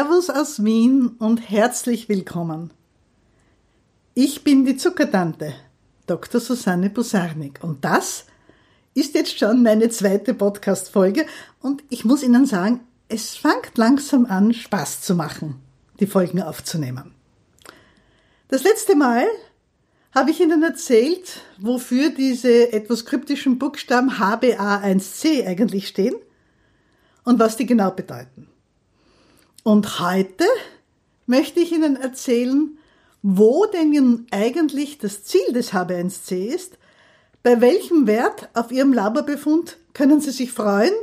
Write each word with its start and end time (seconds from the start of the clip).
Servus 0.00 0.30
aus 0.30 0.64
Wien 0.64 1.08
und 1.18 1.50
herzlich 1.50 2.08
willkommen. 2.08 2.70
Ich 4.14 4.42
bin 4.44 4.64
die 4.64 4.78
Zuckertante, 4.78 5.52
Dr. 6.06 6.40
Susanne 6.40 6.88
Busarnik, 6.88 7.58
und 7.62 7.84
das 7.84 8.24
ist 8.94 9.14
jetzt 9.14 9.38
schon 9.38 9.62
meine 9.62 9.90
zweite 9.90 10.32
Podcast-Folge 10.32 11.26
und 11.60 11.82
ich 11.90 12.06
muss 12.06 12.22
Ihnen 12.22 12.46
sagen, 12.46 12.80
es 13.08 13.36
fängt 13.36 13.76
langsam 13.76 14.24
an, 14.24 14.54
Spaß 14.54 15.02
zu 15.02 15.14
machen, 15.14 15.60
die 16.00 16.06
Folgen 16.06 16.40
aufzunehmen. 16.40 17.14
Das 18.48 18.62
letzte 18.62 18.96
Mal 18.96 19.26
habe 20.14 20.30
ich 20.30 20.40
Ihnen 20.40 20.62
erzählt, 20.62 21.42
wofür 21.58 22.08
diese 22.08 22.72
etwas 22.72 23.04
kryptischen 23.04 23.58
Buchstaben 23.58 24.12
HBA1C 24.12 25.46
eigentlich 25.46 25.88
stehen 25.88 26.14
und 27.24 27.38
was 27.38 27.58
die 27.58 27.66
genau 27.66 27.90
bedeuten. 27.90 28.48
Und 29.62 30.00
heute 30.00 30.44
möchte 31.26 31.60
ich 31.60 31.72
Ihnen 31.72 31.96
erzählen, 31.96 32.78
wo 33.22 33.66
denn 33.66 33.90
nun 33.90 34.26
eigentlich 34.30 34.98
das 34.98 35.24
Ziel 35.24 35.52
des 35.52 35.72
HB1C 35.72 36.46
ist, 36.46 36.78
bei 37.42 37.60
welchem 37.60 38.06
Wert 38.06 38.48
auf 38.54 38.72
Ihrem 38.72 38.92
Laborbefund 38.92 39.76
können 39.92 40.20
Sie 40.20 40.30
sich 40.30 40.52
freuen 40.52 40.94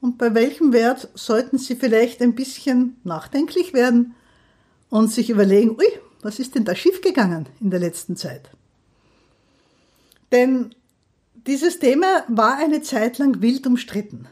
und 0.00 0.18
bei 0.18 0.34
welchem 0.34 0.72
Wert 0.72 1.08
sollten 1.14 1.58
Sie 1.58 1.76
vielleicht 1.76 2.20
ein 2.22 2.34
bisschen 2.34 2.96
nachdenklich 3.04 3.72
werden 3.72 4.14
und 4.90 5.10
sich 5.10 5.30
überlegen, 5.30 5.70
ui, 5.70 5.86
was 6.22 6.38
ist 6.38 6.54
denn 6.54 6.64
da 6.64 6.74
schiefgegangen 6.74 7.48
in 7.60 7.70
der 7.70 7.80
letzten 7.80 8.16
Zeit? 8.16 8.50
Denn 10.32 10.74
dieses 11.46 11.78
Thema 11.78 12.24
war 12.28 12.58
eine 12.58 12.82
Zeit 12.82 13.18
lang 13.18 13.40
wild 13.40 13.66
umstritten. 13.66 14.28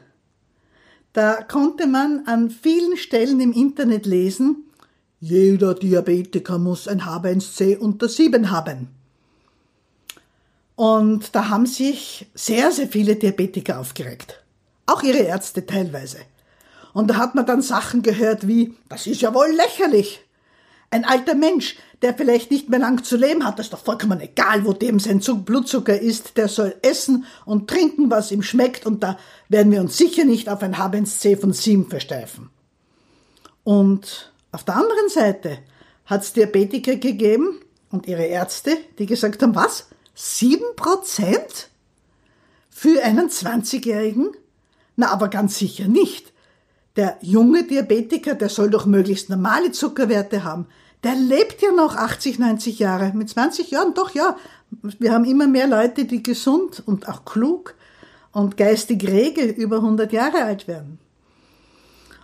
Da 1.18 1.42
konnte 1.42 1.88
man 1.88 2.26
an 2.26 2.48
vielen 2.48 2.96
Stellen 2.96 3.40
im 3.40 3.52
Internet 3.52 4.06
lesen, 4.06 4.70
jeder 5.18 5.74
Diabetiker 5.74 6.58
muss 6.58 6.86
ein 6.86 7.00
H1C 7.02 7.76
unter 7.76 8.08
7 8.08 8.52
haben. 8.52 8.86
Und 10.76 11.34
da 11.34 11.48
haben 11.48 11.66
sich 11.66 12.30
sehr, 12.36 12.70
sehr 12.70 12.86
viele 12.86 13.16
Diabetiker 13.16 13.80
aufgeregt. 13.80 14.44
Auch 14.86 15.02
ihre 15.02 15.18
Ärzte 15.18 15.66
teilweise. 15.66 16.18
Und 16.92 17.08
da 17.08 17.16
hat 17.16 17.34
man 17.34 17.46
dann 17.46 17.62
Sachen 17.62 18.02
gehört 18.02 18.46
wie, 18.46 18.76
das 18.88 19.08
ist 19.08 19.20
ja 19.20 19.34
wohl 19.34 19.50
lächerlich. 19.50 20.20
Ein 20.90 21.04
alter 21.04 21.34
Mensch, 21.34 21.76
der 22.00 22.14
vielleicht 22.14 22.50
nicht 22.50 22.68
mehr 22.68 22.78
lang 22.78 23.04
zu 23.04 23.16
leben 23.16 23.44
hat, 23.44 23.58
ist 23.58 23.72
doch 23.72 23.84
vollkommen 23.84 24.20
egal, 24.20 24.64
wo 24.64 24.72
dem 24.72 24.98
sein 24.98 25.20
Blutzucker 25.44 26.00
ist, 26.00 26.36
der 26.36 26.48
soll 26.48 26.76
essen 26.82 27.26
und 27.44 27.68
trinken, 27.68 28.10
was 28.10 28.32
ihm 28.32 28.42
schmeckt, 28.42 28.86
und 28.86 29.02
da 29.02 29.18
werden 29.48 29.72
wir 29.72 29.80
uns 29.80 29.96
sicher 29.96 30.24
nicht 30.24 30.48
auf 30.48 30.62
ein 30.62 30.76
H1C 30.76 31.38
von 31.38 31.52
7 31.52 31.90
versteifen. 31.90 32.50
Und 33.64 34.32
auf 34.52 34.64
der 34.64 34.76
anderen 34.76 35.08
Seite 35.08 35.58
hat 36.06 36.22
es 36.22 36.32
Diabetiker 36.32 36.96
gegeben 36.96 37.60
und 37.90 38.06
ihre 38.06 38.24
Ärzte, 38.24 38.78
die 38.98 39.06
gesagt 39.06 39.42
haben, 39.42 39.54
was? 39.54 39.88
7 40.14 40.64
Prozent? 40.74 41.68
Für 42.70 43.02
einen 43.02 43.28
20-Jährigen? 43.28 44.30
Na, 44.96 45.10
aber 45.10 45.28
ganz 45.28 45.58
sicher 45.58 45.86
nicht. 45.86 46.32
Der 46.98 47.16
junge 47.22 47.64
Diabetiker, 47.64 48.34
der 48.34 48.50
soll 48.50 48.68
doch 48.68 48.84
möglichst 48.84 49.30
normale 49.30 49.72
Zuckerwerte 49.72 50.44
haben 50.44 50.66
der 51.04 51.14
lebt 51.14 51.62
ja 51.62 51.72
noch 51.72 51.94
80, 51.94 52.38
90 52.38 52.78
Jahre. 52.78 53.12
Mit 53.14 53.28
20 53.28 53.70
Jahren, 53.70 53.94
doch 53.94 54.14
ja. 54.14 54.36
Wir 54.98 55.12
haben 55.12 55.24
immer 55.24 55.46
mehr 55.46 55.66
Leute, 55.66 56.04
die 56.04 56.22
gesund 56.22 56.82
und 56.84 57.08
auch 57.08 57.24
klug 57.24 57.74
und 58.32 58.56
geistig 58.56 59.06
rege 59.08 59.44
über 59.44 59.76
100 59.76 60.12
Jahre 60.12 60.44
alt 60.44 60.68
werden. 60.68 60.98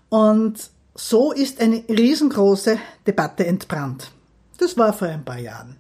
Und 0.09 0.71
so 0.95 1.33
ist 1.33 1.61
eine 1.61 1.83
riesengroße 1.89 2.79
Debatte 3.07 3.47
entbrannt. 3.47 4.11
Das 4.59 4.77
war 4.77 4.93
vor 4.93 5.09
ein 5.09 5.25
paar 5.25 5.39
Jahren. 5.39 5.77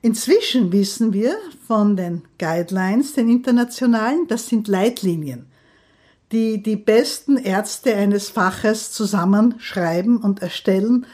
Inzwischen 0.00 0.72
wissen 0.72 1.12
wir 1.12 1.36
von 1.66 1.96
den 1.96 2.22
Guidelines, 2.38 3.12
den 3.12 3.28
internationalen, 3.28 4.26
das 4.26 4.48
sind 4.48 4.66
Leitlinien, 4.66 5.46
die 6.32 6.62
die 6.62 6.76
besten 6.76 7.36
Ärzte 7.36 7.94
eines 7.94 8.30
Faches 8.30 8.90
zusammenschreiben 8.92 10.16
und 10.16 10.42
erstellen, 10.42 11.06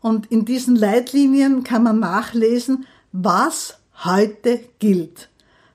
und 0.00 0.32
in 0.32 0.46
diesen 0.46 0.76
Leitlinien 0.76 1.62
kann 1.62 1.82
man 1.82 2.00
nachlesen, 2.00 2.86
was 3.12 3.78
heute 4.02 4.60
gilt, 4.78 5.28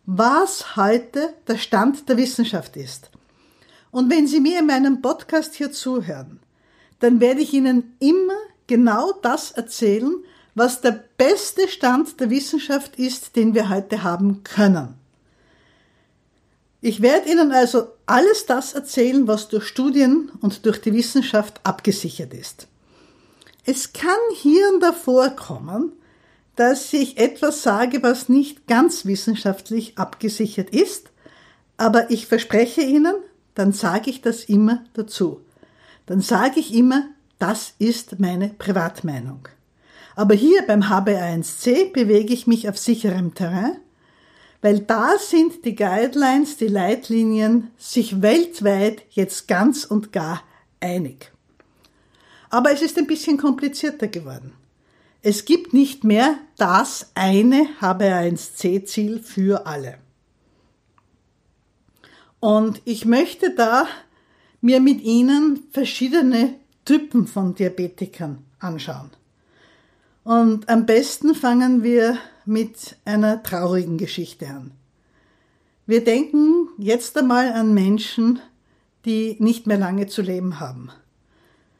was 0.07 0.75
heute 0.75 1.33
der 1.47 1.57
Stand 1.57 2.09
der 2.09 2.17
Wissenschaft 2.17 2.75
ist. 2.75 3.11
Und 3.91 4.09
wenn 4.09 4.27
Sie 4.27 4.39
mir 4.39 4.59
in 4.59 4.65
meinem 4.65 5.01
Podcast 5.01 5.53
hier 5.53 5.71
zuhören, 5.71 6.39
dann 6.99 7.19
werde 7.19 7.41
ich 7.41 7.53
Ihnen 7.53 7.95
immer 7.99 8.33
genau 8.67 9.11
das 9.21 9.51
erzählen, 9.51 10.15
was 10.55 10.81
der 10.81 11.03
beste 11.17 11.67
Stand 11.67 12.19
der 12.19 12.29
Wissenschaft 12.29 12.95
ist, 12.95 13.35
den 13.35 13.53
wir 13.53 13.69
heute 13.69 14.03
haben 14.03 14.43
können. 14.43 14.95
Ich 16.85 17.01
werde 17.01 17.31
Ihnen 17.31 17.51
also 17.51 17.87
alles 18.05 18.45
das 18.45 18.73
erzählen, 18.73 19.27
was 19.27 19.47
durch 19.47 19.65
Studien 19.65 20.31
und 20.41 20.67
durch 20.67 20.79
die 20.79 20.93
Wissenschaft 20.93 21.59
abgesichert 21.63 22.31
ist. 22.31 22.67
Es 23.65 23.91
kann 23.91 24.11
hier 24.35 24.71
und 24.71 24.81
da 24.81 24.93
vorkommen, 24.93 25.93
dass 26.55 26.93
ich 26.93 27.17
etwas 27.17 27.63
sage, 27.63 28.03
was 28.03 28.29
nicht 28.29 28.67
ganz 28.67 29.03
wissenschaftlich 29.03 29.97
abgesichert 29.97 30.69
ist, 30.69 31.09
aber 31.77 32.11
ich 32.11 32.27
verspreche 32.27 32.81
Ihnen, 32.81 33.15
dann 33.55 33.71
sage 33.71 34.11
ich 34.11 34.21
das 34.21 34.43
immer 34.43 34.83
dazu. 34.93 35.41
Dann 36.05 36.21
sage 36.21 36.59
ich 36.59 36.71
immer, 36.71 37.07
das 37.39 37.73
ist 37.79 38.19
meine 38.19 38.49
Privatmeinung. 38.49 39.47
Aber 40.15 40.35
hier 40.35 40.61
beim 40.67 40.83
HB1C 40.83 41.91
bewege 41.93 42.31
ich 42.31 42.45
mich 42.45 42.69
auf 42.69 42.77
sicherem 42.77 43.33
Terrain, 43.33 43.77
weil 44.65 44.79
da 44.79 45.19
sind 45.19 45.63
die 45.63 45.75
Guidelines, 45.75 46.57
die 46.57 46.65
Leitlinien 46.65 47.69
sich 47.77 48.23
weltweit 48.23 49.03
jetzt 49.11 49.47
ganz 49.47 49.85
und 49.85 50.11
gar 50.11 50.41
einig. 50.79 51.31
Aber 52.49 52.71
es 52.71 52.81
ist 52.81 52.97
ein 52.97 53.05
bisschen 53.05 53.37
komplizierter 53.37 54.07
geworden. 54.07 54.53
Es 55.21 55.45
gibt 55.45 55.73
nicht 55.75 56.03
mehr 56.03 56.39
das 56.57 57.11
eine 57.13 57.67
HB1C-Ziel 57.79 59.19
für 59.19 59.67
alle. 59.67 59.99
Und 62.39 62.81
ich 62.85 63.05
möchte 63.05 63.51
da 63.51 63.85
mir 64.61 64.79
mit 64.79 64.99
Ihnen 65.01 65.67
verschiedene 65.73 66.55
Typen 66.85 67.27
von 67.27 67.53
Diabetikern 67.53 68.43
anschauen. 68.57 69.11
Und 70.23 70.67
am 70.67 70.87
besten 70.87 71.35
fangen 71.35 71.83
wir 71.83 72.17
mit 72.45 72.97
einer 73.05 73.43
traurigen 73.43 73.97
Geschichte 73.97 74.47
an. 74.47 74.71
Wir 75.85 76.03
denken 76.03 76.69
jetzt 76.77 77.17
einmal 77.17 77.51
an 77.53 77.73
Menschen, 77.73 78.39
die 79.05 79.37
nicht 79.39 79.67
mehr 79.67 79.77
lange 79.77 80.07
zu 80.07 80.21
leben 80.21 80.59
haben 80.59 80.91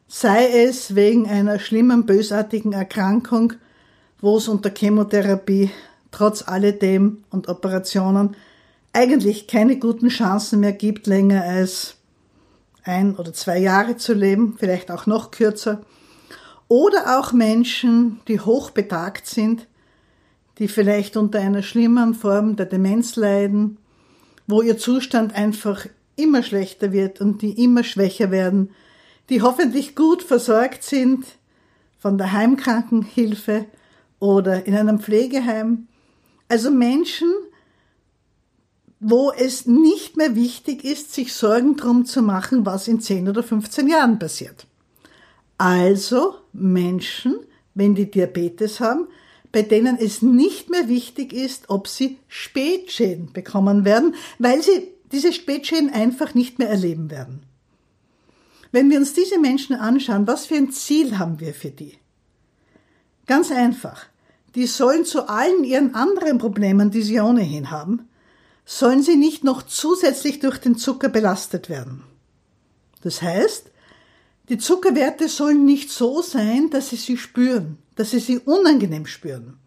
sei 0.08 0.64
es 0.64 0.94
wegen 0.94 1.28
einer 1.28 1.58
schlimmen, 1.58 2.06
bösartigen 2.06 2.72
Erkrankung, 2.72 3.54
wo 4.20 4.36
es 4.36 4.48
unter 4.48 4.70
Chemotherapie 4.70 5.70
trotz 6.10 6.46
alledem 6.46 7.24
und 7.30 7.48
Operationen 7.48 8.36
eigentlich 8.92 9.46
keine 9.46 9.78
guten 9.78 10.08
Chancen 10.08 10.60
mehr 10.60 10.72
gibt, 10.72 11.06
länger 11.06 11.42
als 11.42 11.96
ein 12.82 13.16
oder 13.16 13.32
zwei 13.32 13.58
Jahre 13.58 13.96
zu 13.96 14.14
leben, 14.14 14.56
vielleicht 14.58 14.90
auch 14.90 15.06
noch 15.06 15.30
kürzer. 15.32 15.82
Oder 16.68 17.18
auch 17.18 17.32
Menschen, 17.32 18.20
die 18.28 18.40
hochbetagt 18.40 19.26
sind, 19.26 19.66
die 20.58 20.68
vielleicht 20.68 21.16
unter 21.16 21.40
einer 21.40 21.62
schlimmen 21.62 22.14
Form 22.14 22.56
der 22.56 22.66
Demenz 22.66 23.16
leiden, 23.16 23.78
wo 24.46 24.62
ihr 24.62 24.78
Zustand 24.78 25.34
einfach 25.34 25.86
immer 26.16 26.42
schlechter 26.42 26.92
wird 26.92 27.20
und 27.20 27.42
die 27.42 27.62
immer 27.62 27.84
schwächer 27.84 28.30
werden, 28.30 28.70
die 29.28 29.42
hoffentlich 29.42 29.94
gut 29.94 30.22
versorgt 30.22 30.82
sind 30.82 31.26
von 31.98 32.16
der 32.16 32.32
Heimkrankenhilfe 32.32 33.66
oder 34.18 34.66
in 34.66 34.74
einem 34.74 35.00
Pflegeheim. 35.00 35.88
Also 36.48 36.70
Menschen, 36.70 37.28
wo 39.00 39.32
es 39.32 39.66
nicht 39.66 40.16
mehr 40.16 40.34
wichtig 40.36 40.84
ist, 40.84 41.12
sich 41.12 41.34
Sorgen 41.34 41.76
drum 41.76 42.06
zu 42.06 42.22
machen, 42.22 42.64
was 42.64 42.88
in 42.88 43.00
10 43.00 43.28
oder 43.28 43.42
15 43.42 43.88
Jahren 43.88 44.18
passiert. 44.18 44.66
Also 45.58 46.36
Menschen, 46.52 47.36
wenn 47.74 47.94
die 47.94 48.10
Diabetes 48.10 48.80
haben, 48.80 49.08
bei 49.56 49.62
denen 49.62 49.96
es 49.98 50.20
nicht 50.20 50.68
mehr 50.68 50.86
wichtig 50.86 51.32
ist, 51.32 51.70
ob 51.70 51.88
sie 51.88 52.18
Spätschäden 52.28 53.32
bekommen 53.32 53.86
werden, 53.86 54.14
weil 54.38 54.62
sie 54.62 54.88
diese 55.12 55.32
Spätschäden 55.32 55.88
einfach 55.88 56.34
nicht 56.34 56.58
mehr 56.58 56.68
erleben 56.68 57.10
werden. 57.10 57.42
Wenn 58.70 58.90
wir 58.90 58.98
uns 58.98 59.14
diese 59.14 59.38
Menschen 59.38 59.74
anschauen, 59.74 60.26
was 60.26 60.44
für 60.44 60.56
ein 60.56 60.72
Ziel 60.72 61.18
haben 61.18 61.40
wir 61.40 61.54
für 61.54 61.70
die? 61.70 61.96
Ganz 63.26 63.50
einfach. 63.50 64.04
Die 64.54 64.66
sollen 64.66 65.06
zu 65.06 65.26
allen 65.26 65.64
ihren 65.64 65.94
anderen 65.94 66.36
Problemen, 66.36 66.90
die 66.90 67.00
sie 67.00 67.18
ohnehin 67.18 67.70
haben, 67.70 68.10
sollen 68.66 69.02
sie 69.02 69.16
nicht 69.16 69.42
noch 69.42 69.62
zusätzlich 69.62 70.38
durch 70.38 70.58
den 70.58 70.76
Zucker 70.76 71.08
belastet 71.08 71.70
werden. 71.70 72.02
Das 73.00 73.22
heißt, 73.22 73.70
Die 74.48 74.58
Zuckerwerte 74.58 75.28
sollen 75.28 75.64
nicht 75.64 75.90
so 75.90 76.22
sein, 76.22 76.70
dass 76.70 76.90
sie 76.90 76.96
sie 76.96 77.16
spüren, 77.16 77.78
dass 77.96 78.10
sie 78.10 78.20
sie 78.20 78.38
unangenehm 78.38 79.06
spüren. 79.06 79.58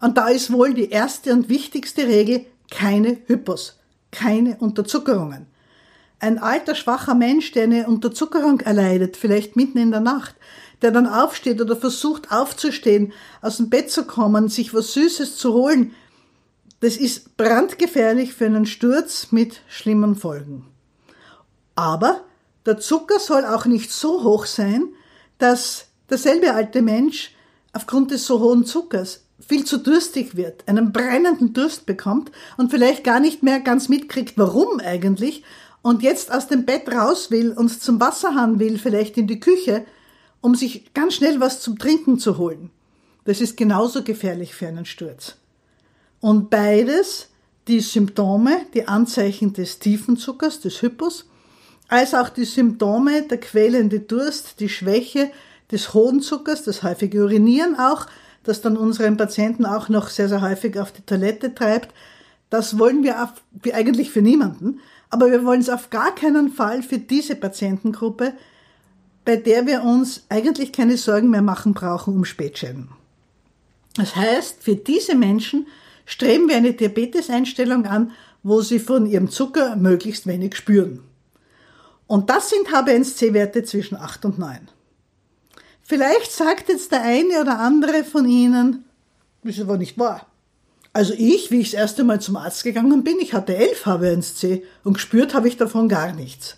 Und 0.00 0.18
da 0.18 0.28
ist 0.28 0.52
wohl 0.52 0.74
die 0.74 0.90
erste 0.90 1.32
und 1.32 1.48
wichtigste 1.48 2.06
Regel 2.06 2.44
keine 2.70 3.18
Hypos, 3.26 3.78
keine 4.10 4.56
Unterzuckerungen. 4.58 5.46
Ein 6.20 6.38
alter, 6.38 6.74
schwacher 6.74 7.14
Mensch, 7.14 7.52
der 7.52 7.64
eine 7.64 7.86
Unterzuckerung 7.86 8.60
erleidet, 8.60 9.16
vielleicht 9.16 9.56
mitten 9.56 9.78
in 9.78 9.90
der 9.90 10.00
Nacht, 10.00 10.34
der 10.82 10.90
dann 10.90 11.06
aufsteht 11.06 11.60
oder 11.60 11.76
versucht 11.76 12.30
aufzustehen, 12.30 13.12
aus 13.40 13.56
dem 13.56 13.70
Bett 13.70 13.90
zu 13.90 14.04
kommen, 14.04 14.48
sich 14.48 14.74
was 14.74 14.92
Süßes 14.92 15.36
zu 15.36 15.54
holen, 15.54 15.94
das 16.80 16.96
ist 16.96 17.36
brandgefährlich 17.36 18.34
für 18.34 18.46
einen 18.46 18.66
Sturz 18.66 19.32
mit 19.32 19.62
schlimmen 19.68 20.14
Folgen. 20.14 20.66
Aber 21.74 22.20
der 22.66 22.78
Zucker 22.78 23.18
soll 23.18 23.44
auch 23.44 23.66
nicht 23.66 23.90
so 23.90 24.24
hoch 24.24 24.46
sein, 24.46 24.88
dass 25.38 25.86
derselbe 26.10 26.54
alte 26.54 26.82
Mensch 26.82 27.32
aufgrund 27.72 28.10
des 28.10 28.26
so 28.26 28.40
hohen 28.40 28.64
Zuckers 28.64 29.24
viel 29.46 29.64
zu 29.64 29.78
durstig 29.78 30.36
wird, 30.36 30.66
einen 30.66 30.92
brennenden 30.92 31.52
Durst 31.52 31.86
bekommt 31.86 32.32
und 32.56 32.70
vielleicht 32.70 33.04
gar 33.04 33.20
nicht 33.20 33.42
mehr 33.42 33.60
ganz 33.60 33.88
mitkriegt, 33.88 34.36
warum 34.36 34.80
eigentlich, 34.80 35.44
und 35.80 36.02
jetzt 36.02 36.32
aus 36.32 36.48
dem 36.48 36.66
Bett 36.66 36.90
raus 36.90 37.30
will 37.30 37.52
und 37.52 37.68
zum 37.68 38.00
Wasserhahn 38.00 38.58
will, 38.58 38.78
vielleicht 38.78 39.16
in 39.16 39.28
die 39.28 39.40
Küche, 39.40 39.84
um 40.40 40.54
sich 40.54 40.92
ganz 40.92 41.14
schnell 41.14 41.40
was 41.40 41.60
zum 41.60 41.78
Trinken 41.78 42.18
zu 42.18 42.36
holen. 42.36 42.70
Das 43.24 43.40
ist 43.40 43.56
genauso 43.56 44.02
gefährlich 44.02 44.54
für 44.54 44.66
einen 44.66 44.86
Sturz. 44.86 45.36
Und 46.20 46.50
beides, 46.50 47.28
die 47.68 47.80
Symptome, 47.80 48.62
die 48.74 48.88
Anzeichen 48.88 49.52
des 49.52 49.78
tiefen 49.78 50.16
Zuckers, 50.16 50.60
des 50.60 50.82
Hypos, 50.82 51.27
als 51.88 52.14
auch 52.14 52.28
die 52.28 52.44
Symptome, 52.44 53.22
der 53.22 53.38
quälende 53.38 54.00
Durst, 54.00 54.60
die 54.60 54.68
Schwäche 54.68 55.30
des 55.72 55.94
hohen 55.94 56.20
Zuckers, 56.20 56.64
das 56.64 56.82
häufige 56.82 57.22
Urinieren 57.22 57.76
auch, 57.76 58.06
das 58.44 58.60
dann 58.60 58.76
unseren 58.76 59.16
Patienten 59.16 59.66
auch 59.66 59.88
noch 59.88 60.08
sehr, 60.08 60.28
sehr 60.28 60.42
häufig 60.42 60.78
auf 60.78 60.92
die 60.92 61.02
Toilette 61.02 61.54
treibt, 61.54 61.94
das 62.50 62.78
wollen 62.78 63.02
wir, 63.02 63.22
auf, 63.22 63.30
eigentlich 63.72 64.10
für 64.10 64.22
niemanden, 64.22 64.80
aber 65.10 65.30
wir 65.30 65.44
wollen 65.44 65.60
es 65.60 65.68
auf 65.68 65.90
gar 65.90 66.14
keinen 66.14 66.50
Fall 66.50 66.82
für 66.82 66.98
diese 66.98 67.34
Patientengruppe, 67.34 68.32
bei 69.24 69.36
der 69.36 69.66
wir 69.66 69.82
uns 69.82 70.24
eigentlich 70.28 70.72
keine 70.72 70.96
Sorgen 70.96 71.30
mehr 71.30 71.42
machen 71.42 71.74
brauchen 71.74 72.14
um 72.14 72.24
Spätschäden. 72.24 72.88
Das 73.96 74.16
heißt, 74.16 74.62
für 74.62 74.76
diese 74.76 75.14
Menschen 75.14 75.66
streben 76.06 76.48
wir 76.48 76.56
eine 76.56 76.72
Diabeteseinstellung 76.72 77.84
an, 77.84 78.12
wo 78.42 78.62
sie 78.62 78.78
von 78.78 79.06
ihrem 79.06 79.28
Zucker 79.28 79.76
möglichst 79.76 80.26
wenig 80.26 80.56
spüren. 80.56 81.00
Und 82.08 82.30
das 82.30 82.50
sind 82.50 82.68
HbA1c-Werte 82.68 83.62
zwischen 83.62 83.96
8 83.96 84.24
und 84.24 84.38
9. 84.38 84.68
Vielleicht 85.82 86.32
sagt 86.32 86.68
jetzt 86.68 86.90
der 86.90 87.02
eine 87.02 87.40
oder 87.40 87.60
andere 87.60 88.02
von 88.02 88.26
Ihnen, 88.26 88.84
das 89.44 89.56
ist 89.56 89.62
aber 89.62 89.76
nicht 89.76 89.98
wahr. 89.98 90.26
Also 90.92 91.14
ich, 91.16 91.50
wie 91.50 91.60
ich 91.60 91.70
das 91.70 91.80
erste 91.80 92.04
Mal 92.04 92.20
zum 92.20 92.36
Arzt 92.36 92.64
gegangen 92.64 93.04
bin, 93.04 93.18
ich 93.20 93.34
hatte 93.34 93.54
11 93.54 93.86
HbA1c 93.86 94.62
und 94.84 94.94
gespürt 94.94 95.34
habe 95.34 95.48
ich 95.48 95.56
davon 95.58 95.88
gar 95.88 96.12
nichts. 96.12 96.56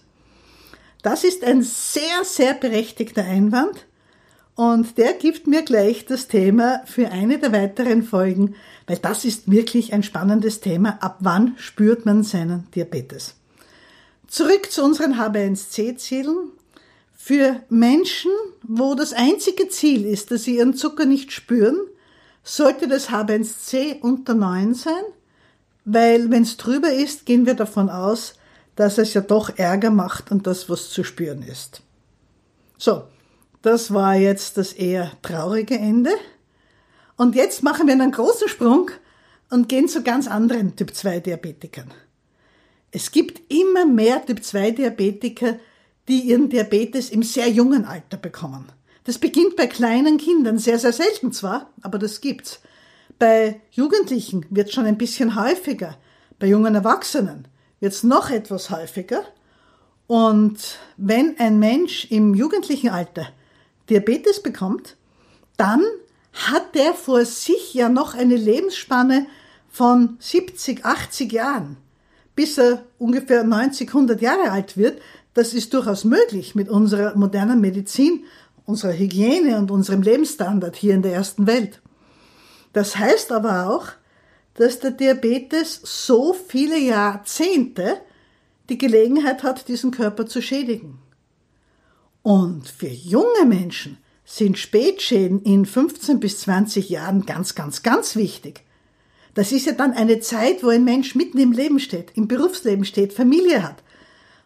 Das 1.02 1.25
ist 1.25 1.44
ein 1.44 1.62
sehr, 1.62 2.25
sehr 2.25 2.55
berechtigter 2.55 3.25
Einwand 3.25 3.87
und 4.55 4.99
der 4.99 5.14
gibt 5.14 5.46
mir 5.46 5.62
gleich 5.62 6.05
das 6.06 6.29
Thema 6.29 6.82
für 6.85 7.11
eine 7.11 7.38
der 7.38 7.53
weiteren 7.53 8.03
Folgen, 8.03 8.55
weil 8.87 8.99
das 8.99 9.25
ist 9.25 9.50
wirklich 9.50 9.93
ein 9.93 10.03
spannendes 10.03 10.61
Thema. 10.61 10.99
Ab 11.00 11.17
wann 11.20 11.55
spürt 11.56 12.06
man 12.06 12.23
seinen 12.23 12.70
Diabetes? 12.75 13.40
Zurück 14.31 14.71
zu 14.71 14.85
unseren 14.85 15.17
HbA1c-Zielen. 15.17 16.53
Für 17.12 17.62
Menschen, 17.69 18.31
wo 18.62 18.94
das 18.94 19.12
einzige 19.12 19.69
Ziel 19.69 20.06
ist, 20.06 20.31
dass 20.31 20.44
sie 20.44 20.56
ihren 20.56 20.75
Zucker 20.75 21.05
nicht 21.05 21.32
spüren, 21.32 21.77
sollte 22.44 22.87
das 22.87 23.11
HbA1c 23.11 24.00
unter 24.00 24.35
9 24.35 24.75
sein, 24.75 25.03
weil 25.85 26.31
wenn 26.31 26.44
es 26.44 26.56
drüber 26.56 26.93
ist, 26.93 27.27
gehen 27.27 27.44
wir 27.44 27.55
davon 27.55 27.91
aus, 27.91 28.35
dass 28.77 28.99
es 28.99 29.15
ja 29.15 29.21
doch 29.21 29.59
Ärger 29.59 29.91
macht 29.91 30.31
und 30.31 30.47
das, 30.47 30.71
was 30.71 30.91
zu 30.91 31.03
spüren 31.03 31.43
ist. 31.43 31.82
So, 32.79 33.03
das 33.62 33.93
war 33.93 34.15
jetzt 34.15 34.56
das 34.56 34.73
eher 34.73 35.11
traurige 35.23 35.77
Ende. 35.77 36.12
Und 37.17 37.35
jetzt 37.35 37.65
machen 37.65 37.88
wir 37.88 37.94
einen 37.94 38.12
großen 38.12 38.49
Sprung 38.49 38.93
und 39.50 39.69
gehen 39.69 39.88
zu 39.88 40.05
ganz 40.05 40.29
anderen 40.29 40.77
Typ-2-Diabetikern. 40.77 41.91
Es 42.93 43.13
gibt 43.13 43.53
immer 43.53 43.87
mehr 43.87 44.25
Typ-2-Diabetiker, 44.25 45.59
die 46.09 46.21
ihren 46.21 46.49
Diabetes 46.49 47.11
im 47.11 47.23
sehr 47.23 47.49
jungen 47.49 47.85
Alter 47.85 48.17
bekommen. 48.17 48.67
Das 49.05 49.19
beginnt 49.19 49.57
bei 49.57 49.67
kleinen 49.67 50.19
Kindern, 50.19 50.59
sehr, 50.59 50.79
sehr 50.79 50.93
selten 50.93 51.33
zwar, 51.33 51.73
aber 51.83 51.99
das 51.99 52.21
gibt's. 52.21 52.61
Bei 53.19 53.61
Jugendlichen 53.71 54.47
wird 54.51 54.73
schon 54.73 54.87
ein 54.87 54.99
bisschen 54.99 55.41
häufiger, 55.41 55.97
bei 56.39 56.47
jungen 56.47 56.75
Erwachsenen 56.75 57.47
wird 57.81 57.93
es 57.93 58.03
noch 58.03 58.31
etwas 58.31 58.71
häufiger. 58.71 59.25
Und 60.07 60.79
wenn 60.97 61.39
ein 61.39 61.59
Mensch 61.59 62.07
im 62.11 62.35
jugendlichen 62.35 62.91
Alter 62.91 63.29
Diabetes 63.89 64.43
bekommt, 64.43 64.97
dann 65.57 65.83
hat 66.33 66.75
der 66.75 66.95
vor 66.95 67.25
sich 67.25 67.75
ja 67.75 67.89
noch 67.89 68.15
eine 68.15 68.37
Lebensspanne 68.37 69.27
von 69.69 70.17
70, 70.19 70.85
80 70.85 71.33
Jahren, 71.33 71.77
bis 72.41 72.57
er 72.57 72.87
ungefähr 72.99 73.45
90, 73.45 73.89
100 73.89 74.23
Jahre 74.23 74.51
alt 74.51 74.79
wird. 74.79 75.03
Das 75.35 75.53
ist 75.53 75.75
durchaus 75.75 76.05
möglich 76.05 76.55
mit 76.55 76.71
unserer 76.71 77.15
modernen 77.15 77.61
Medizin, 77.61 78.25
unserer 78.65 78.95
Hygiene 78.95 79.59
und 79.59 79.71
unserem 79.71 80.01
Lebensstandard 80.01 80.75
hier 80.75 80.95
in 80.95 81.03
der 81.03 81.13
ersten 81.13 81.47
Welt. 81.47 81.83
Das 82.73 82.97
heißt 82.97 83.31
aber 83.31 83.69
auch, 83.69 83.89
dass 84.55 84.81
der 84.81 84.93
Diabetes 84.93 85.83
so 85.85 86.33
viele 86.33 86.79
Jahrzehnte 86.79 87.99
die 88.71 88.79
Gelegenheit 88.79 89.43
hat, 89.43 89.69
diesen 89.69 89.91
Körper 89.91 90.25
zu 90.25 90.41
schädigen. 90.41 90.99
Und 92.23 92.69
für 92.69 92.89
junge 92.89 93.45
Menschen 93.45 93.99
sind 94.25 94.57
Spätschäden 94.57 95.43
in 95.43 95.67
15 95.67 96.21
bis 96.21 96.41
20 96.41 96.89
Jahren 96.89 97.27
ganz, 97.27 97.55
ganz, 97.55 97.83
ganz 97.83 98.17
wichtig. 98.17 98.65
Das 99.35 99.53
ist 99.53 99.67
ja 99.67 99.73
dann 99.73 99.93
eine 99.93 100.21
Zeit, 100.21 100.62
wo 100.62 100.69
ein 100.69 100.84
Mensch 100.84 101.15
mitten 101.15 101.39
im 101.39 101.53
Leben 101.53 101.79
steht, 101.79 102.13
im 102.17 102.29
Berufsleben 102.29 102.84
steht, 102.84 103.13
Familie 103.13 103.63
hat. 103.63 103.82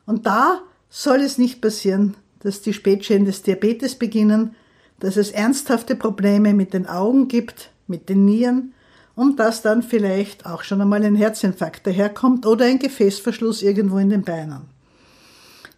Und 0.07 0.27
da 0.27 0.61
soll 0.91 1.21
es 1.21 1.39
nicht 1.39 1.61
passieren, 1.61 2.17
dass 2.41 2.61
die 2.61 2.75
Spätschäden 2.75 3.25
des 3.25 3.43
Diabetes 3.43 3.95
beginnen, 3.97 4.55
dass 5.01 5.17
es 5.17 5.31
ernsthafte 5.31 5.97
Probleme 5.97 6.53
mit 6.53 6.75
den 6.75 6.87
Augen 6.87 7.29
gibt, 7.29 7.71
mit 7.87 8.09
den 8.09 8.25
Nieren 8.25 8.75
und 9.17 9.39
dass 9.39 9.63
dann 9.63 9.83
vielleicht 9.83 10.47
auch 10.47 10.63
schon 10.63 10.81
einmal 10.81 11.03
ein 11.05 11.17
Herzinfarkt 11.17 11.87
daherkommt 11.87 12.47
oder 12.47 12.67
ein 12.67 12.79
Gefäßverschluss 12.79 13.63
irgendwo 13.63 13.99
in 13.99 14.11
den 14.11 14.23
Beinen. 14.23 14.63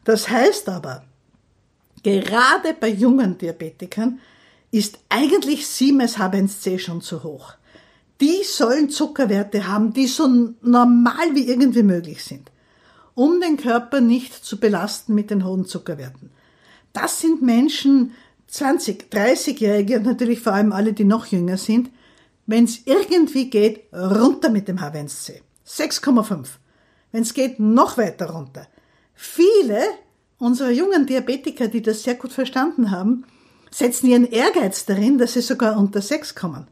Das 0.05 0.29
heißt 0.29 0.69
aber, 0.69 1.05
gerade 2.03 2.75
bei 2.79 2.89
jungen 2.89 3.39
Diabetikern 3.39 4.21
ist 4.71 4.99
eigentlich 5.09 5.65
7-H1C 5.65 6.79
schon 6.79 7.01
zu 7.01 7.23
hoch. 7.23 7.55
Die 8.21 8.43
sollen 8.45 8.91
Zuckerwerte 8.91 9.69
haben, 9.69 9.93
die 9.93 10.07
so 10.07 10.27
normal 10.63 11.35
wie 11.35 11.49
irgendwie 11.49 11.83
möglich 11.83 12.25
sind, 12.25 12.51
um 13.15 13.41
den 13.41 13.57
Körper 13.57 14.01
nicht 14.01 14.33
zu 14.33 14.59
belasten 14.59 15.15
mit 15.15 15.31
den 15.31 15.45
hohen 15.45 15.67
Zuckerwerten. 15.67 16.31
Das 16.93 17.21
sind 17.21 17.43
Menschen, 17.43 18.13
20, 18.49 19.13
30-Jährige 19.13 19.99
und 19.99 20.07
natürlich 20.07 20.41
vor 20.41 20.55
allem 20.55 20.73
alle, 20.73 20.93
die 20.93 21.05
noch 21.05 21.27
jünger 21.27 21.59
sind, 21.59 21.91
wenn 22.47 22.65
es 22.65 22.87
irgendwie 22.87 23.51
geht, 23.51 23.93
runter 23.93 24.51
mit 24.51 24.69
dem 24.69 24.79
H1C. 24.79 25.41
6,5. 25.67 26.47
Wenn 27.13 27.23
es 27.23 27.35
geht, 27.35 27.59
noch 27.59 27.99
weiter 27.99 28.31
runter. 28.31 28.67
Viele 29.15 29.81
unserer 30.39 30.71
jungen 30.71 31.07
Diabetiker, 31.07 31.69
die 31.69 31.83
das 31.83 32.03
sehr 32.03 32.15
gut 32.15 32.33
verstanden 32.33 32.91
haben, 32.91 33.25
setzen 33.71 34.07
ihren 34.07 34.31
Ehrgeiz 34.31 34.87
darin, 34.87 35.19
dass 35.19 35.33
sie 35.33 35.41
sogar 35.41 35.77
unter 35.77 36.01
6 36.01 36.35
kommen. 36.35 36.67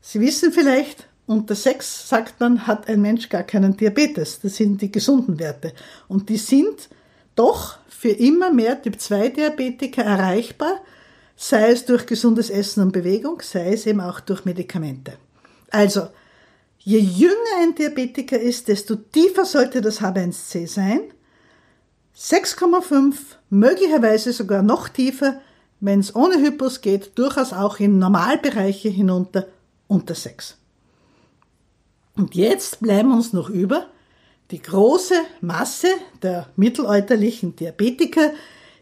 Sie 0.00 0.20
wissen 0.20 0.52
vielleicht, 0.52 1.06
unter 1.26 1.54
6 1.54 2.08
sagt 2.08 2.40
man, 2.40 2.66
hat 2.66 2.88
ein 2.88 3.00
Mensch 3.00 3.28
gar 3.28 3.44
keinen 3.44 3.76
Diabetes. 3.76 4.40
Das 4.40 4.56
sind 4.56 4.82
die 4.82 4.90
gesunden 4.90 5.38
Werte. 5.38 5.72
Und 6.08 6.28
die 6.28 6.38
sind 6.38 6.88
doch 7.36 7.78
für 7.88 8.08
immer 8.08 8.52
mehr 8.52 8.80
Typ 8.82 9.00
2 9.00 9.28
Diabetiker 9.28 10.02
erreichbar, 10.02 10.80
sei 11.36 11.70
es 11.70 11.84
durch 11.84 12.06
gesundes 12.06 12.50
Essen 12.50 12.82
und 12.82 12.92
Bewegung, 12.92 13.40
sei 13.42 13.72
es 13.72 13.86
eben 13.86 14.00
auch 14.00 14.20
durch 14.20 14.44
Medikamente. 14.44 15.12
Also, 15.70 16.08
je 16.78 16.98
jünger 16.98 17.34
ein 17.60 17.74
Diabetiker 17.74 18.38
ist, 18.38 18.68
desto 18.68 18.96
tiefer 18.96 19.44
sollte 19.44 19.80
das 19.80 20.00
H1C 20.00 20.66
sein. 20.66 21.02
6,5, 22.16 23.14
möglicherweise 23.50 24.32
sogar 24.32 24.62
noch 24.62 24.88
tiefer, 24.88 25.40
wenn 25.78 26.00
es 26.00 26.14
ohne 26.14 26.42
Hypos 26.42 26.80
geht, 26.80 27.12
durchaus 27.18 27.52
auch 27.52 27.78
in 27.78 27.98
Normalbereiche 27.98 28.88
hinunter 28.88 29.46
unter 29.90 30.14
6. 30.14 30.56
Und 32.16 32.34
jetzt 32.34 32.80
bleiben 32.80 33.12
uns 33.12 33.32
noch 33.32 33.50
über 33.50 33.86
die 34.50 34.62
große 34.62 35.14
Masse 35.40 35.88
der 36.22 36.48
mittelalterlichen 36.56 37.56
Diabetiker, 37.56 38.30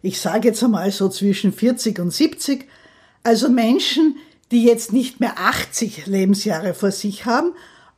ich 0.01 0.21
sage 0.21 0.49
jetzt 0.49 0.63
einmal 0.63 0.93
so 0.93 1.09
zwischen 1.09 1.53
40 1.53 1.99
und 1.99 2.13
70, 2.13 2.69
also 3.25 3.49
Menschen, 3.49 4.17
die 4.53 4.65
jetzt 4.65 4.93
nicht 4.93 5.19
mehr 5.19 5.39
80 5.39 6.07
Lebensjahre 6.07 6.73
vor 6.73 6.93
sich 6.93 7.27
haben, 7.27 7.53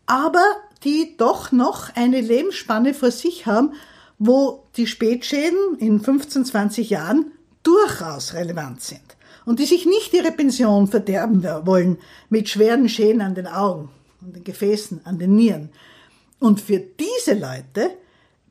aber 0.06 0.44
die 0.82 1.14
doch 1.18 1.52
noch 1.52 1.94
eine 1.94 2.20
Lebensspanne 2.20 2.94
vor 2.94 3.10
sich 3.10 3.46
haben, 3.46 3.74
wo 4.18 4.64
die 4.76 4.86
Spätschäden 4.86 5.76
in 5.78 6.00
15, 6.00 6.46
20 6.46 6.90
Jahren 6.90 7.32
durchaus 7.62 8.34
relevant 8.34 8.80
sind 8.80 9.16
und 9.50 9.58
die 9.58 9.66
sich 9.66 9.84
nicht 9.84 10.14
ihre 10.14 10.30
Pension 10.30 10.86
verderben 10.86 11.42
wollen 11.42 11.98
mit 12.28 12.48
schweren 12.48 12.88
Schäden 12.88 13.20
an 13.20 13.34
den 13.34 13.48
Augen, 13.48 13.90
an 14.22 14.32
den 14.32 14.44
Gefäßen, 14.44 15.00
an 15.02 15.18
den 15.18 15.34
Nieren. 15.34 15.70
Und 16.38 16.60
für 16.60 16.78
diese 16.78 17.34
Leute 17.34 17.90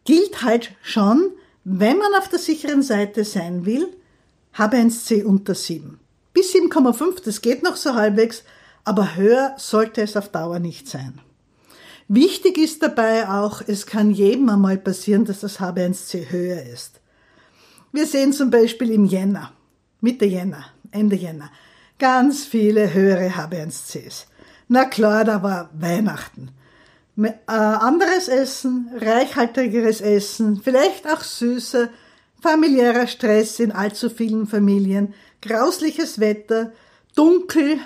gilt 0.03 0.44
halt 0.44 0.72
schon, 0.82 1.32
wenn 1.63 1.98
man 2.00 2.13
auf 2.15 2.27
der 2.27 2.38
sicheren 2.38 2.84
Seite 2.84 3.24
sein 3.24 3.65
will, 3.65 3.88
H1C 4.58 5.24
unter 5.24 5.56
7. 5.56 6.01
Bis 6.34 6.53
7,5, 6.53 7.24
das 7.24 7.39
geht 7.39 7.63
noch 7.63 7.77
so 7.77 7.94
halbwegs, 7.94 8.44
aber 8.84 9.15
höher 9.15 9.56
sollte 9.58 10.01
es 10.01 10.18
auf 10.18 10.27
Dauer 10.27 10.60
nicht 10.60 10.89
sein. 10.89 11.22
Wichtig 12.10 12.58
ist 12.58 12.84
dabei 12.84 13.29
auch, 13.29 13.62
es 13.65 13.86
kann 13.86 14.12
jedem 14.12 14.50
einmal 14.50 14.77
passieren, 14.77 15.24
dass 15.24 15.39
das 15.39 15.62
HB1C 15.62 16.29
höher 16.29 16.62
ist. 16.63 17.00
Wir 17.94 18.06
sehen 18.06 18.34
zum 18.34 18.50
Beispiel 18.50 18.91
im 18.91 19.06
Jänner, 19.06 19.53
Mitte 20.01 20.25
Jänner, 20.25 20.65
Ende 20.91 21.15
Jänner, 21.15 21.50
ganz 21.98 22.46
viele 22.46 22.93
höhere 22.93 23.29
HB1Cs. 23.29 24.25
Na 24.67 24.86
klar, 24.86 25.25
da 25.25 25.41
war 25.43 25.69
Weihnachten. 25.74 26.51
Äh, 27.17 27.31
anderes 27.48 28.27
Essen, 28.27 28.89
reichhaltigeres 28.96 30.00
Essen, 30.01 30.62
vielleicht 30.63 31.08
auch 31.08 31.22
süßer, 31.22 31.89
familiärer 32.41 33.08
Stress 33.08 33.60
in 33.60 33.72
allzu 33.72 34.10
vielen 34.10 34.48
Familien, 34.48 35.13
grausliches 35.41 36.19
Wetter, 36.19 36.72
dunkel, 37.15 37.79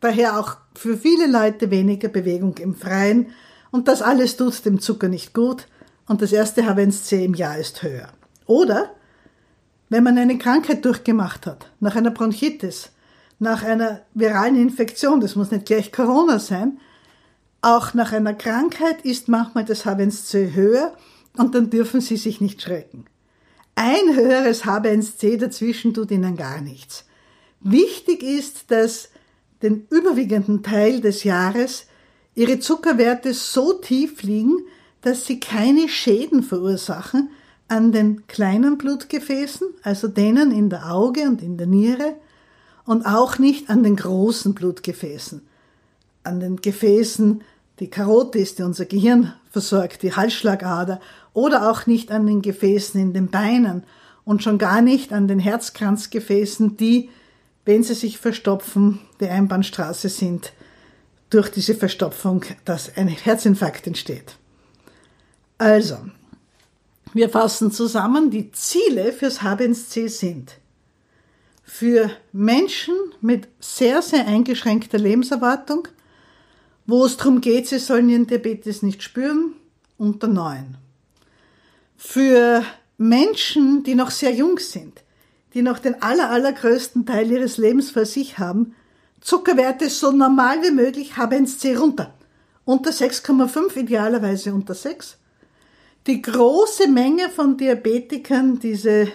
daher 0.00 0.38
auch 0.38 0.56
für 0.74 0.96
viele 0.96 1.26
Leute 1.26 1.70
weniger 1.70 2.08
Bewegung 2.08 2.56
im 2.58 2.74
Freien, 2.74 3.34
und 3.70 3.86
das 3.86 4.02
alles 4.02 4.36
tut 4.36 4.64
dem 4.64 4.80
Zucker 4.80 5.08
nicht 5.08 5.34
gut 5.34 5.66
und 6.08 6.22
das 6.22 6.32
erste 6.32 6.62
H1C 6.62 7.24
im 7.24 7.34
Jahr 7.34 7.58
ist 7.58 7.82
höher. 7.82 8.08
Oder 8.46 8.90
wenn 9.90 10.04
man 10.04 10.16
eine 10.16 10.38
Krankheit 10.38 10.84
durchgemacht 10.84 11.46
hat, 11.46 11.70
nach 11.80 11.96
einer 11.96 12.10
Bronchitis, 12.10 12.90
nach 13.38 13.62
einer 13.62 14.02
viralen 14.14 14.56
Infektion, 14.56 15.20
das 15.20 15.36
muss 15.36 15.50
nicht 15.50 15.66
gleich 15.66 15.92
Corona 15.92 16.38
sein, 16.38 16.78
auch 17.60 17.92
nach 17.92 18.12
einer 18.12 18.32
Krankheit 18.32 19.02
ist 19.02 19.28
manchmal 19.28 19.64
das 19.66 19.84
H1C 19.84 20.54
höher 20.54 20.94
und 21.36 21.54
dann 21.54 21.68
dürfen 21.68 22.00
Sie 22.00 22.16
sich 22.16 22.40
nicht 22.40 22.62
schrecken. 22.62 23.04
Ein 23.74 24.14
höheres 24.14 24.64
H1C 24.64 25.36
dazwischen 25.36 25.92
tut 25.92 26.10
Ihnen 26.10 26.36
gar 26.36 26.60
nichts. 26.60 27.04
Wichtig 27.60 28.22
ist, 28.22 28.70
dass 28.70 29.10
den 29.62 29.86
überwiegenden 29.90 30.62
Teil 30.62 31.00
des 31.00 31.24
Jahres 31.24 31.86
ihre 32.34 32.58
Zuckerwerte 32.60 33.34
so 33.34 33.74
tief 33.74 34.22
liegen, 34.22 34.56
dass 35.02 35.26
sie 35.26 35.40
keine 35.40 35.88
Schäden 35.88 36.42
verursachen 36.42 37.30
an 37.70 37.92
den 37.92 38.26
kleinen 38.26 38.78
Blutgefäßen, 38.78 39.68
also 39.84 40.08
denen 40.08 40.50
in 40.50 40.70
der 40.70 40.92
Auge 40.92 41.22
und 41.22 41.40
in 41.40 41.56
der 41.56 41.68
Niere, 41.68 42.16
und 42.84 43.06
auch 43.06 43.38
nicht 43.38 43.70
an 43.70 43.84
den 43.84 43.94
großen 43.94 44.54
Blutgefäßen, 44.54 45.40
an 46.24 46.40
den 46.40 46.56
Gefäßen, 46.56 47.42
die 47.78 47.88
Karotis, 47.88 48.56
die 48.56 48.64
unser 48.64 48.86
Gehirn 48.86 49.34
versorgt, 49.50 50.02
die 50.02 50.14
Halsschlagader, 50.14 51.00
oder 51.32 51.70
auch 51.70 51.86
nicht 51.86 52.10
an 52.10 52.26
den 52.26 52.42
Gefäßen 52.42 53.00
in 53.00 53.12
den 53.12 53.28
Beinen 53.28 53.84
und 54.24 54.42
schon 54.42 54.58
gar 54.58 54.82
nicht 54.82 55.12
an 55.12 55.28
den 55.28 55.38
Herzkranzgefäßen, 55.38 56.76
die, 56.76 57.08
wenn 57.64 57.84
sie 57.84 57.94
sich 57.94 58.18
verstopfen, 58.18 58.98
die 59.20 59.28
Einbahnstraße 59.28 60.08
sind 60.08 60.52
durch 61.30 61.48
diese 61.50 61.76
Verstopfung, 61.76 62.44
dass 62.64 62.96
ein 62.96 63.06
Herzinfarkt 63.06 63.86
entsteht. 63.86 64.34
Also, 65.56 65.98
wir 67.12 67.28
fassen 67.28 67.72
zusammen, 67.72 68.30
die 68.30 68.52
Ziele 68.52 69.12
fürs 69.12 69.40
HbA1c 69.40 70.08
sind 70.08 70.60
für 71.70 72.10
Menschen 72.32 72.94
mit 73.20 73.46
sehr, 73.60 74.02
sehr 74.02 74.26
eingeschränkter 74.26 74.98
Lebenserwartung, 74.98 75.86
wo 76.84 77.04
es 77.04 77.16
darum 77.16 77.40
geht, 77.40 77.68
sie 77.68 77.78
sollen 77.78 78.08
ihren 78.08 78.26
Diabetes 78.26 78.82
nicht 78.82 79.04
spüren, 79.04 79.54
unter 79.96 80.26
neun. 80.26 80.78
Für 81.96 82.64
Menschen, 82.98 83.84
die 83.84 83.94
noch 83.94 84.10
sehr 84.10 84.32
jung 84.32 84.58
sind, 84.58 85.04
die 85.54 85.62
noch 85.62 85.78
den 85.78 86.02
aller, 86.02 86.30
allergrößten 86.30 87.06
Teil 87.06 87.30
ihres 87.30 87.56
Lebens 87.56 87.92
vor 87.92 88.04
sich 88.04 88.38
haben, 88.38 88.74
Zuckerwerte 89.20 89.88
so 89.88 90.10
normal 90.10 90.64
wie 90.64 90.72
möglich, 90.72 91.12
HbA1c 91.12 91.78
runter. 91.78 92.12
Unter 92.64 92.90
6,5, 92.90 93.76
idealerweise 93.76 94.52
unter 94.52 94.74
6. 94.74 95.19
Die 96.06 96.22
große 96.22 96.88
Menge 96.88 97.28
von 97.28 97.56
Diabetikern, 97.56 98.58
diese 98.58 99.08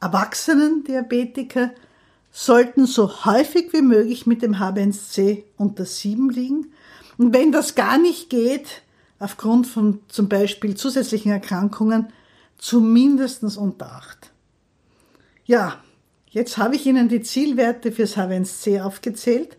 erwachsenen 0.00 0.84
Diabetiker, 0.84 1.70
sollten 2.32 2.86
so 2.86 3.24
häufig 3.24 3.72
wie 3.72 3.82
möglich 3.82 4.26
mit 4.26 4.42
dem 4.42 4.56
HbA1c 4.56 5.44
unter 5.56 5.84
7 5.84 6.30
liegen. 6.30 6.72
Und 7.16 7.32
wenn 7.32 7.52
das 7.52 7.74
gar 7.74 7.98
nicht 7.98 8.28
geht, 8.28 8.82
aufgrund 9.18 9.66
von 9.66 10.00
zum 10.08 10.28
Beispiel 10.28 10.74
zusätzlichen 10.74 11.32
Erkrankungen, 11.32 12.12
zumindest 12.58 13.42
unter 13.56 13.92
8. 13.92 14.30
Ja, 15.46 15.80
Jetzt 16.36 16.58
habe 16.58 16.76
ich 16.76 16.84
Ihnen 16.84 17.08
die 17.08 17.22
Zielwerte 17.22 17.90
fürs 17.92 18.18
H1C 18.18 18.82
aufgezählt 18.82 19.56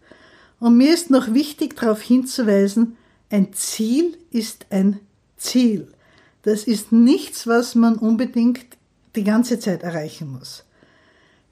und 0.59 0.77
mir 0.77 0.93
ist 0.93 1.09
noch 1.09 1.33
wichtig 1.33 1.75
darauf 1.75 2.03
hinzuweisen, 2.03 2.97
ein 3.31 3.51
Ziel 3.53 4.15
ist 4.29 4.67
ein 4.69 4.99
Ziel. 5.37 5.87
Das 6.47 6.63
ist 6.63 6.93
nichts, 6.93 7.45
was 7.45 7.75
man 7.75 7.97
unbedingt 7.97 8.77
die 9.17 9.25
ganze 9.25 9.59
Zeit 9.59 9.83
erreichen 9.83 10.31
muss. 10.31 10.63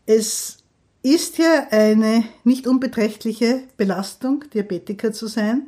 Es 0.05 0.59
ist 1.03 1.37
ja 1.37 1.67
eine 1.69 2.23
nicht 2.45 2.65
unbeträchtliche 2.65 3.63
Belastung, 3.75 4.45
Diabetiker 4.53 5.11
zu 5.11 5.27
sein. 5.27 5.67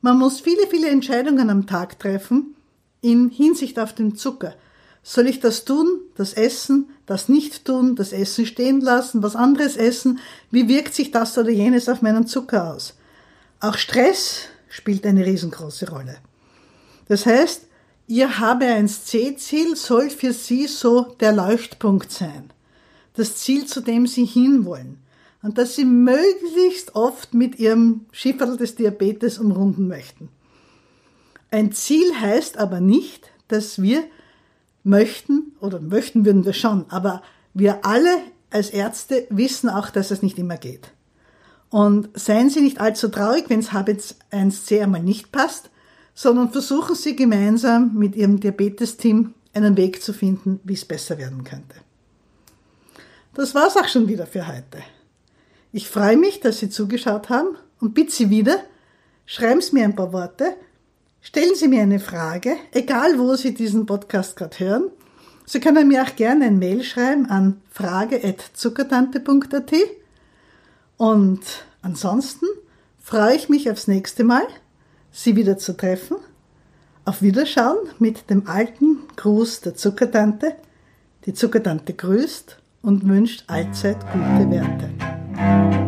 Man 0.00 0.18
muss 0.18 0.40
viele, 0.40 0.66
viele 0.68 0.88
Entscheidungen 0.88 1.50
am 1.50 1.66
Tag 1.66 1.98
treffen 1.98 2.56
in 3.02 3.28
Hinsicht 3.28 3.78
auf 3.78 3.92
den 3.92 4.16
Zucker. 4.16 4.54
Soll 5.02 5.26
ich 5.26 5.40
das 5.40 5.66
tun, 5.66 6.00
das 6.16 6.32
essen, 6.32 6.88
das 7.04 7.28
nicht 7.28 7.66
tun, 7.66 7.96
das 7.96 8.14
Essen 8.14 8.46
stehen 8.46 8.80
lassen, 8.80 9.22
was 9.22 9.36
anderes 9.36 9.76
essen? 9.76 10.20
Wie 10.50 10.68
wirkt 10.68 10.94
sich 10.94 11.10
das 11.10 11.36
oder 11.36 11.50
jenes 11.50 11.90
auf 11.90 12.00
meinen 12.00 12.26
Zucker 12.26 12.72
aus? 12.72 12.94
Auch 13.60 13.76
Stress 13.76 14.44
spielt 14.70 15.04
eine 15.04 15.26
riesengroße 15.26 15.90
Rolle. 15.90 16.16
Das 17.08 17.26
heißt, 17.26 17.66
Ihr 18.06 18.28
HB1C-Ziel 18.32 19.76
soll 19.76 20.10
für 20.10 20.32
Sie 20.34 20.66
so 20.66 21.14
der 21.20 21.32
Leuchtpunkt 21.32 22.12
sein. 22.12 22.50
Das 23.14 23.36
Ziel, 23.36 23.64
zu 23.66 23.80
dem 23.80 24.06
Sie 24.06 24.26
hinwollen. 24.26 24.98
Und 25.42 25.56
das 25.58 25.74
Sie 25.74 25.84
möglichst 25.84 26.94
oft 26.94 27.32
mit 27.32 27.58
Ihrem 27.58 28.06
Schifferl 28.12 28.56
des 28.56 28.74
Diabetes 28.74 29.38
umrunden 29.38 29.88
möchten. 29.88 30.28
Ein 31.50 31.72
Ziel 31.72 32.14
heißt 32.20 32.58
aber 32.58 32.80
nicht, 32.80 33.30
dass 33.48 33.80
wir 33.80 34.04
möchten, 34.82 35.52
oder 35.60 35.80
möchten 35.80 36.26
würden 36.26 36.44
wir 36.44 36.52
schon, 36.52 36.84
aber 36.90 37.22
wir 37.54 37.86
alle 37.86 38.18
als 38.50 38.70
Ärzte 38.70 39.26
wissen 39.30 39.70
auch, 39.70 39.90
dass 39.90 40.10
es 40.10 40.22
nicht 40.22 40.38
immer 40.38 40.56
geht. 40.56 40.92
Und 41.70 42.08
seien 42.14 42.50
Sie 42.50 42.60
nicht 42.60 42.80
allzu 42.80 43.08
traurig, 43.08 43.46
wenn 43.48 43.60
es 43.60 43.70
HB1C 43.70 44.82
einmal 44.82 45.02
nicht 45.02 45.32
passt, 45.32 45.70
sondern 46.14 46.50
versuchen 46.50 46.94
Sie 46.94 47.16
gemeinsam 47.16 47.94
mit 47.94 48.16
Ihrem 48.16 48.40
Diabetes-Team 48.40 49.34
einen 49.52 49.76
Weg 49.76 50.02
zu 50.02 50.12
finden, 50.12 50.60
wie 50.64 50.74
es 50.74 50.84
besser 50.84 51.18
werden 51.18 51.44
könnte. 51.44 51.76
Das 53.34 53.54
war's 53.54 53.76
auch 53.76 53.88
schon 53.88 54.08
wieder 54.08 54.26
für 54.26 54.46
heute. 54.46 54.78
Ich 55.72 55.88
freue 55.88 56.16
mich, 56.16 56.40
dass 56.40 56.60
Sie 56.60 56.70
zugeschaut 56.70 57.28
haben 57.28 57.56
und 57.80 57.94
bitte 57.94 58.12
Sie 58.12 58.30
wieder, 58.30 58.58
schreiben 59.26 59.60
Sie 59.60 59.74
mir 59.74 59.84
ein 59.84 59.96
paar 59.96 60.12
Worte 60.12 60.56
Stellen 61.26 61.54
Sie 61.54 61.68
mir 61.68 61.80
eine 61.80 62.00
Frage, 62.00 62.58
egal 62.72 63.18
wo 63.18 63.34
Sie 63.34 63.54
diesen 63.54 63.86
Podcast 63.86 64.36
gerade 64.36 64.58
hören. 64.58 64.90
Sie 65.46 65.58
können 65.58 65.88
mir 65.88 66.02
auch 66.02 66.16
gerne 66.16 66.44
ein 66.44 66.58
Mail 66.58 66.84
schreiben 66.84 67.30
an 67.30 67.62
frage.zuckertante.at. 67.70 69.72
Und 70.98 71.40
ansonsten 71.80 72.44
freue 73.00 73.36
ich 73.36 73.48
mich 73.48 73.70
aufs 73.70 73.88
nächste 73.88 74.22
Mal, 74.22 74.46
Sie 75.16 75.36
wieder 75.36 75.56
zu 75.56 75.76
treffen. 75.76 76.16
Auf 77.04 77.22
Wiederschauen 77.22 77.78
mit 78.00 78.30
dem 78.30 78.48
alten 78.48 78.98
Gruß 79.14 79.60
der 79.60 79.76
Zuckertante. 79.76 80.56
Die 81.24 81.32
Zuckertante 81.32 81.94
grüßt 81.94 82.58
und 82.82 83.08
wünscht 83.08 83.44
allzeit 83.46 84.00
gute 84.12 84.50
Werte. 84.50 85.83